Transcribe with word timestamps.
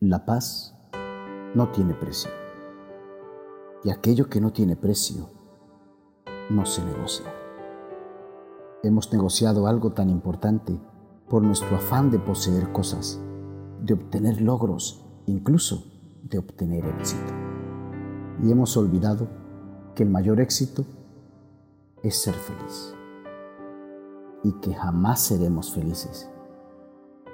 La 0.00 0.26
paz 0.26 0.76
no 1.54 1.70
tiene 1.70 1.94
precio. 1.94 2.30
Y 3.82 3.88
aquello 3.88 4.28
que 4.28 4.42
no 4.42 4.52
tiene 4.52 4.76
precio 4.76 5.30
no 6.50 6.66
se 6.66 6.84
negocia. 6.84 7.24
Hemos 8.82 9.10
negociado 9.10 9.66
algo 9.66 9.94
tan 9.94 10.10
importante 10.10 10.78
por 11.30 11.42
nuestro 11.42 11.76
afán 11.76 12.10
de 12.10 12.18
poseer 12.18 12.72
cosas, 12.72 13.22
de 13.80 13.94
obtener 13.94 14.42
logros, 14.42 15.02
incluso 15.24 15.86
de 16.24 16.40
obtener 16.40 16.84
éxito. 16.84 17.32
Y 18.42 18.52
hemos 18.52 18.76
olvidado 18.76 19.28
que 19.94 20.02
el 20.02 20.10
mayor 20.10 20.40
éxito 20.40 20.84
es 22.02 22.20
ser 22.20 22.34
feliz. 22.34 22.94
Y 24.44 24.52
que 24.60 24.74
jamás 24.74 25.20
seremos 25.20 25.72
felices 25.72 26.28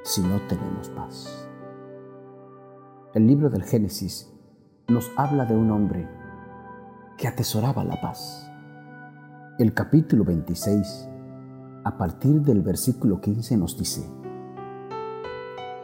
si 0.04 0.20
no 0.20 0.40
tenemos 0.46 0.88
paz. 0.90 1.48
El 3.14 3.26
libro 3.26 3.50
del 3.50 3.62
Génesis 3.62 4.32
nos 4.88 5.10
habla 5.18 5.44
de 5.44 5.54
un 5.54 5.70
hombre 5.70 6.08
que 7.18 7.28
atesoraba 7.28 7.84
la 7.84 8.00
paz. 8.00 8.50
El 9.58 9.74
capítulo 9.74 10.24
26, 10.24 11.10
a 11.84 11.98
partir 11.98 12.40
del 12.40 12.62
versículo 12.62 13.20
15, 13.20 13.58
nos 13.58 13.76
dice, 13.76 14.08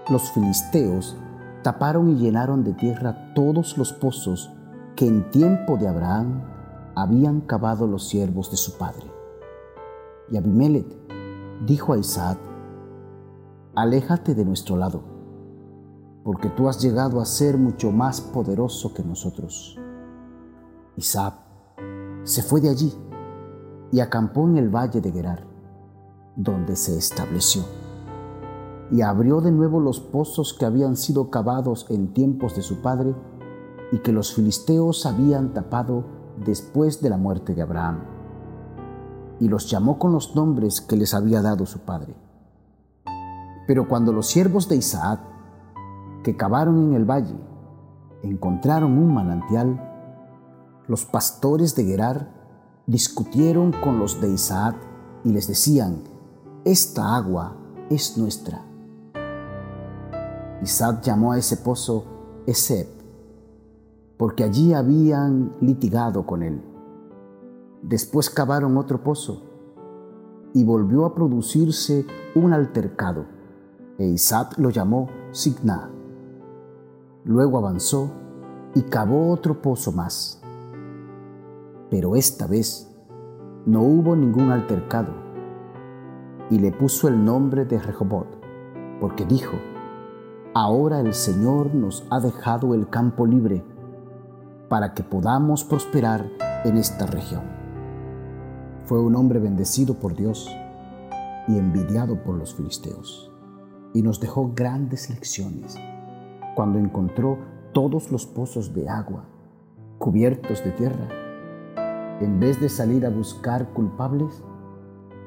Los 0.09 0.31
filisteos 0.31 1.19
taparon 1.63 2.09
y 2.09 2.15
llenaron 2.17 2.65
de 2.65 2.73
tierra 2.73 3.35
todos 3.35 3.77
los 3.77 3.93
pozos 3.93 4.51
que 4.97 5.07
en 5.07 5.31
tiempo 5.31 5.77
de 5.77 5.87
Abraham 5.87 6.41
habían 6.95 7.43
cavado 7.43 7.87
los 7.87 8.09
siervos 8.09 8.51
de 8.51 8.57
su 8.57 8.79
padre. 8.79 9.05
Y 10.31 10.39
Abimelech 10.39 10.97
dijo 11.67 11.93
a 11.93 11.99
Isaac, 11.99 12.39
Aléjate 13.75 14.35
de 14.35 14.47
nuestro 14.47 14.79
lado 14.79 15.18
porque 16.29 16.51
tú 16.51 16.69
has 16.69 16.79
llegado 16.79 17.23
a 17.23 17.25
ser 17.25 17.57
mucho 17.57 17.91
más 17.91 18.21
poderoso 18.21 18.93
que 18.93 19.03
nosotros. 19.03 19.79
Isaac 20.95 21.37
se 22.23 22.43
fue 22.43 22.61
de 22.61 22.69
allí 22.69 22.93
y 23.91 24.01
acampó 24.01 24.47
en 24.47 24.59
el 24.59 24.69
valle 24.69 25.01
de 25.01 25.11
Gerar, 25.11 25.47
donde 26.37 26.77
se 26.77 26.99
estableció, 26.99 27.63
y 28.91 29.01
abrió 29.01 29.41
de 29.41 29.51
nuevo 29.51 29.81
los 29.81 30.01
pozos 30.01 30.53
que 30.53 30.67
habían 30.67 30.97
sido 30.97 31.31
cavados 31.31 31.87
en 31.89 32.13
tiempos 32.13 32.55
de 32.55 32.61
su 32.61 32.83
padre 32.83 33.15
y 33.91 34.01
que 34.01 34.13
los 34.13 34.35
filisteos 34.35 35.07
habían 35.07 35.55
tapado 35.55 36.05
después 36.45 37.01
de 37.01 37.09
la 37.09 37.17
muerte 37.17 37.55
de 37.55 37.63
Abraham, 37.63 38.01
y 39.41 39.49
los 39.49 39.71
llamó 39.71 39.99
con 39.99 40.13
los 40.13 40.37
nombres 40.37 40.83
que 40.83 40.99
les 40.99 41.15
había 41.15 41.41
dado 41.41 41.65
su 41.65 41.79
padre. 41.79 42.15
Pero 43.67 43.89
cuando 43.89 44.13
los 44.13 44.27
siervos 44.27 44.69
de 44.69 44.77
Isaac 44.77 45.38
que 46.23 46.37
cavaron 46.37 46.89
en 46.89 46.95
el 46.95 47.05
valle 47.05 47.49
encontraron 48.23 48.99
un 48.99 49.15
manantial, 49.15 49.81
los 50.87 51.05
pastores 51.05 51.75
de 51.75 51.85
Gerar 51.85 52.29
discutieron 52.87 53.73
con 53.73 53.99
los 53.99 54.21
de 54.21 54.31
Isaac 54.33 54.77
y 55.25 55.31
les 55.31 55.47
decían, 55.47 56.03
esta 56.65 57.17
agua 57.17 57.57
es 57.91 58.17
nuestra. 58.17 58.65
Isaac 60.63 61.03
llamó 61.03 61.33
a 61.33 61.39
ese 61.39 61.59
pozo 61.59 62.05
Eseb, 62.47 62.89
porque 64.17 64.43
allí 64.43 64.73
habían 64.73 65.55
litigado 65.61 66.27
con 66.27 66.43
él. 66.43 66.63
Después 67.83 68.31
cavaron 68.31 68.77
otro 68.77 69.05
pozo 69.05 69.43
y 70.53 70.65
volvió 70.65 71.05
a 71.05 71.15
producirse 71.15 72.07
un 72.35 72.53
altercado, 72.53 73.27
e 73.99 74.07
Isaac 74.07 74.59
lo 74.59 74.71
llamó 74.71 75.09
Signa. 75.31 75.91
Luego 77.29 77.59
avanzó 77.59 78.11
y 78.75 78.81
cavó 78.81 79.31
otro 79.31 79.61
pozo 79.61 79.93
más. 79.93 80.41
Pero 81.91 82.17
esta 82.17 82.47
vez 82.47 82.91
no 83.67 83.83
hubo 83.83 84.17
ningún 84.17 84.51
altercado 84.51 85.13
y 86.49 86.59
le 86.59 86.73
puso 86.73 87.07
el 87.07 87.23
nombre 87.23 87.67
de 87.67 87.79
Rehobot, 87.79 88.29
porque 88.99 89.27
dijo, 89.27 89.59
ahora 90.55 91.01
el 91.01 91.13
Señor 91.13 91.75
nos 91.75 92.07
ha 92.09 92.19
dejado 92.19 92.73
el 92.73 92.89
campo 92.89 93.27
libre 93.27 93.63
para 94.71 94.95
que 94.95 95.03
podamos 95.03 95.65
prosperar 95.65 96.31
en 96.65 96.79
esta 96.79 97.05
región. 97.05 97.43
Fue 98.87 99.03
un 99.03 99.15
hombre 99.17 99.39
bendecido 99.39 99.93
por 99.93 100.17
Dios 100.17 100.49
y 101.47 101.59
envidiado 101.59 102.25
por 102.25 102.37
los 102.37 102.55
filisteos, 102.55 103.31
y 103.93 104.01
nos 104.01 104.19
dejó 104.19 104.51
grandes 104.55 105.11
lecciones 105.11 105.77
cuando 106.59 106.81
encontró 106.81 107.39
todos 107.73 108.11
los 108.11 108.27
pozos 108.27 108.75
de 108.75 108.89
agua 108.89 109.23
cubiertos 109.99 110.65
de 110.65 110.73
tierra, 110.73 111.07
en 112.21 112.41
vez 112.41 112.61
de 112.61 112.69
salir 112.69 113.07
a 113.07 113.11
buscar 113.11 113.73
culpables, 113.73 114.43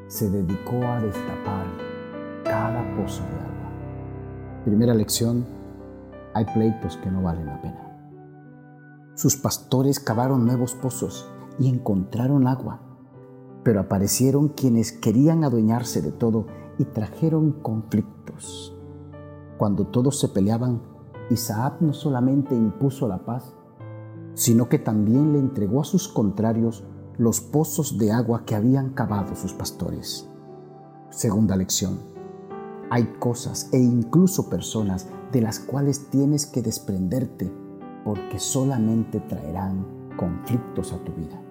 se 0.08 0.30
dedicó 0.30 0.86
a 0.86 1.00
destapar 1.00 1.68
cada 2.44 2.84
pozo 2.98 3.24
de 3.24 3.40
agua. 3.40 4.64
Primera 4.66 4.94
lección, 4.94 5.46
hay 6.34 6.44
pleitos 6.44 6.98
que 6.98 7.10
no 7.10 7.22
valen 7.22 7.46
la 7.46 7.62
pena. 7.62 9.14
Sus 9.16 9.38
pastores 9.38 10.02
cavaron 10.02 10.46
nuevos 10.46 10.76
pozos 10.76 11.32
y 11.58 11.70
encontraron 11.70 12.46
agua, 12.46 12.82
pero 13.64 13.80
aparecieron 13.80 14.50
quienes 14.50 14.92
querían 14.92 15.46
adueñarse 15.46 16.02
de 16.02 16.12
todo 16.12 16.48
y 16.78 16.84
trajeron 16.84 17.54
conflictos. 17.54 18.78
Cuando 19.58 19.88
todos 19.88 20.20
se 20.20 20.28
peleaban, 20.28 20.91
Isaac 21.32 21.80
no 21.80 21.94
solamente 21.94 22.56
impuso 22.56 23.08
la 23.08 23.24
paz, 23.26 23.54
sino 24.34 24.68
que 24.68 24.80
también 24.80 25.34
le 25.34 25.40
entregó 25.40 25.82
a 25.82 25.86
sus 25.86 26.08
contrarios 26.08 26.84
los 27.18 27.40
pozos 27.42 27.98
de 27.98 28.12
agua 28.12 28.44
que 28.46 28.56
habían 28.56 28.90
cavado 28.90 29.36
sus 29.36 29.54
pastores. 29.54 30.28
Segunda 31.10 31.56
lección. 31.56 32.00
Hay 32.90 33.06
cosas 33.20 33.70
e 33.72 33.80
incluso 33.80 34.50
personas 34.50 35.08
de 35.32 35.42
las 35.42 35.60
cuales 35.60 36.10
tienes 36.10 36.46
que 36.46 36.62
desprenderte 36.62 37.52
porque 38.04 38.40
solamente 38.40 39.20
traerán 39.22 39.86
conflictos 40.18 40.92
a 40.92 40.98
tu 40.98 41.14
vida. 41.14 41.42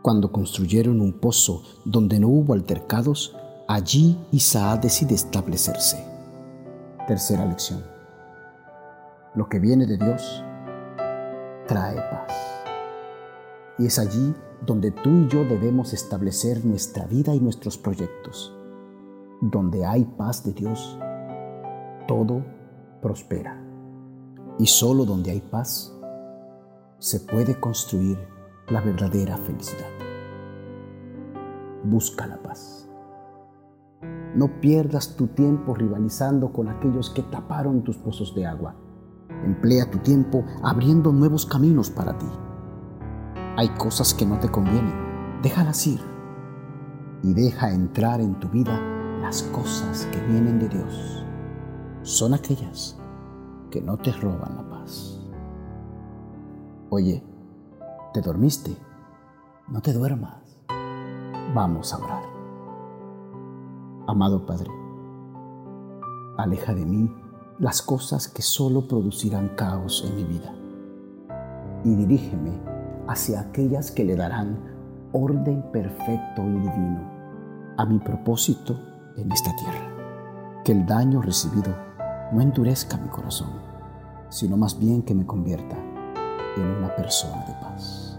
Cuando 0.00 0.30
construyeron 0.32 1.00
un 1.00 1.14
pozo 1.14 1.62
donde 1.84 2.20
no 2.20 2.28
hubo 2.28 2.54
altercados, 2.54 3.36
allí 3.68 4.18
Isaac 4.30 4.82
decide 4.82 5.14
establecerse. 5.14 6.02
Tercera 7.06 7.44
lección 7.44 7.95
lo 9.36 9.50
que 9.50 9.58
viene 9.58 9.84
de 9.86 9.98
Dios 9.98 10.42
trae 11.68 11.96
paz. 11.96 12.32
Y 13.78 13.86
es 13.86 13.98
allí 13.98 14.34
donde 14.64 14.90
tú 14.90 15.10
y 15.10 15.28
yo 15.28 15.44
debemos 15.44 15.92
establecer 15.92 16.64
nuestra 16.64 17.04
vida 17.06 17.34
y 17.34 17.40
nuestros 17.40 17.76
proyectos. 17.76 18.56
Donde 19.42 19.84
hay 19.84 20.04
paz 20.04 20.42
de 20.42 20.54
Dios, 20.54 20.98
todo 22.08 22.42
prospera. 23.02 23.62
Y 24.58 24.66
solo 24.66 25.04
donde 25.04 25.32
hay 25.32 25.42
paz 25.42 25.94
se 26.98 27.20
puede 27.20 27.60
construir 27.60 28.16
la 28.68 28.80
verdadera 28.80 29.36
felicidad. 29.36 29.90
Busca 31.84 32.26
la 32.26 32.42
paz. 32.42 32.88
No 34.34 34.60
pierdas 34.62 35.14
tu 35.14 35.26
tiempo 35.26 35.74
rivalizando 35.74 36.54
con 36.54 36.68
aquellos 36.68 37.10
que 37.10 37.22
taparon 37.22 37.84
tus 37.84 37.98
pozos 37.98 38.34
de 38.34 38.46
agua 38.46 38.74
Emplea 39.46 39.88
tu 39.88 39.98
tiempo 39.98 40.44
abriendo 40.64 41.12
nuevos 41.12 41.46
caminos 41.46 41.88
para 41.88 42.18
ti. 42.18 42.26
Hay 43.56 43.68
cosas 43.78 44.12
que 44.12 44.26
no 44.26 44.40
te 44.40 44.50
convienen. 44.50 44.92
Déjalas 45.40 45.86
ir. 45.86 46.00
Y 47.22 47.32
deja 47.32 47.72
entrar 47.72 48.20
en 48.20 48.40
tu 48.40 48.48
vida 48.48 48.76
las 49.22 49.44
cosas 49.44 50.06
que 50.06 50.20
vienen 50.26 50.58
de 50.58 50.68
Dios. 50.68 51.24
Son 52.02 52.34
aquellas 52.34 52.98
que 53.70 53.80
no 53.80 53.96
te 53.96 54.10
roban 54.10 54.56
la 54.56 54.68
paz. 54.68 55.20
Oye, 56.90 57.22
¿te 58.12 58.20
dormiste? 58.22 58.76
No 59.68 59.80
te 59.80 59.92
duermas. 59.92 60.58
Vamos 61.54 61.94
a 61.94 61.98
orar. 61.98 62.22
Amado 64.08 64.44
Padre, 64.44 64.72
aleja 66.36 66.74
de 66.74 66.84
mí 66.84 67.25
las 67.58 67.80
cosas 67.80 68.28
que 68.28 68.42
solo 68.42 68.86
producirán 68.86 69.48
caos 69.56 70.04
en 70.06 70.16
mi 70.16 70.24
vida. 70.24 70.52
Y 71.84 71.94
dirígeme 71.94 72.52
hacia 73.08 73.40
aquellas 73.40 73.90
que 73.90 74.04
le 74.04 74.16
darán 74.16 74.58
orden 75.12 75.62
perfecto 75.72 76.42
y 76.42 76.58
divino 76.58 77.16
a 77.78 77.86
mi 77.86 77.98
propósito 77.98 78.78
en 79.16 79.32
esta 79.32 79.54
tierra. 79.56 80.62
Que 80.64 80.72
el 80.72 80.84
daño 80.84 81.22
recibido 81.22 81.74
no 82.32 82.40
endurezca 82.40 82.96
mi 82.96 83.08
corazón, 83.08 83.50
sino 84.28 84.56
más 84.56 84.78
bien 84.78 85.02
que 85.02 85.14
me 85.14 85.24
convierta 85.24 85.76
en 86.56 86.66
una 86.66 86.94
persona 86.94 87.44
de 87.46 87.52
paz. 87.54 88.18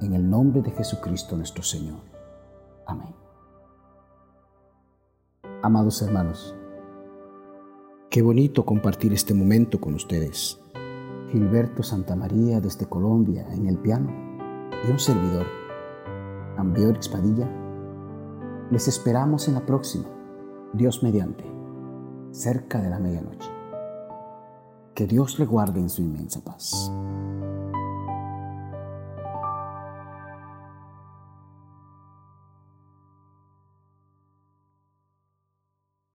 En 0.00 0.14
el 0.14 0.28
nombre 0.28 0.62
de 0.62 0.70
Jesucristo 0.70 1.36
nuestro 1.36 1.62
Señor. 1.62 2.00
Amén. 2.86 3.14
Amados 5.62 6.00
hermanos, 6.02 6.54
Qué 8.10 8.22
bonito 8.22 8.66
compartir 8.66 9.12
este 9.12 9.34
momento 9.34 9.80
con 9.80 9.94
ustedes. 9.94 10.58
Gilberto 11.30 11.84
Santamaría 11.84 12.60
desde 12.60 12.86
Colombia 12.86 13.46
en 13.52 13.68
el 13.68 13.78
piano 13.78 14.10
y 14.84 14.90
un 14.90 14.98
servidor, 14.98 15.46
Ambiorix 16.56 17.08
Padilla. 17.08 17.48
Les 18.72 18.88
esperamos 18.88 19.46
en 19.46 19.54
la 19.54 19.64
próxima, 19.64 20.06
Dios 20.72 21.04
mediante, 21.04 21.44
cerca 22.32 22.82
de 22.82 22.90
la 22.90 22.98
medianoche. 22.98 23.48
Que 24.92 25.06
Dios 25.06 25.38
le 25.38 25.46
guarde 25.46 25.78
en 25.78 25.88
su 25.88 26.02
inmensa 26.02 26.42
paz. 26.42 26.90